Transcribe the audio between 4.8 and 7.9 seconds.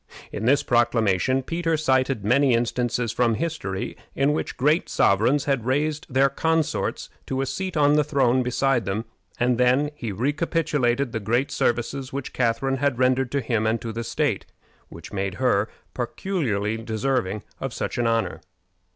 sovereigns had raised their consorts to a seat